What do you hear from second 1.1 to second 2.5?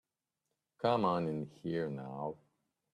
in here now.